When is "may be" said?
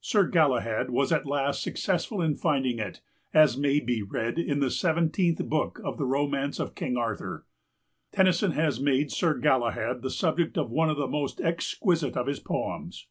3.58-4.02